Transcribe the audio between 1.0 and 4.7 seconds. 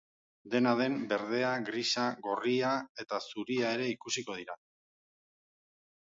berdea, grisa, gorria eta zuria ere ikusiko dira.